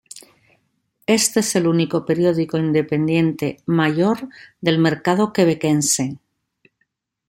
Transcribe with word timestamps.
Éste 1.05 1.41
es 1.41 1.55
el 1.55 1.67
único 1.67 2.07
periódico 2.07 2.57
independiente 2.57 3.57
mayor 3.67 4.29
del 4.59 4.79
mercado 4.79 5.31
quebequense. 5.31 6.17